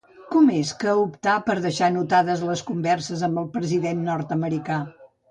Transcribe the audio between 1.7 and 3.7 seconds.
anotades les converses amb el